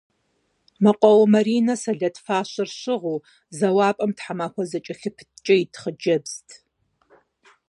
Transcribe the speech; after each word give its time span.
Мэкъуауэ 0.83 1.25
Маринэ 1.33 1.75
сэлэт 1.81 2.15
фащэр 2.25 2.69
щыгъыу, 2.79 3.17
зэуапӏэм 3.57 4.11
тхьэмахуэ 4.17 4.63
зэкӏэлъыпыткӏэ 4.69 5.55
ит 5.63 5.73
хъыджэбзт. 5.81 6.47